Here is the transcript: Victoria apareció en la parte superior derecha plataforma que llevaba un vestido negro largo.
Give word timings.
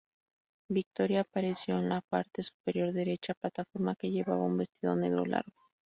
Victoria 0.69 1.19
apareció 1.21 1.77
en 1.77 1.87
la 1.89 2.01
parte 2.01 2.41
superior 2.41 2.91
derecha 2.91 3.35
plataforma 3.35 3.95
que 3.95 4.09
llevaba 4.09 4.41
un 4.45 4.57
vestido 4.57 4.95
negro 4.95 5.25
largo. 5.27 5.55